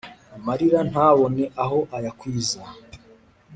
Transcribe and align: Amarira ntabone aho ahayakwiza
Amarira 0.35 0.79
ntabone 0.89 1.43
aho 1.63 1.79
ahayakwiza 1.93 2.61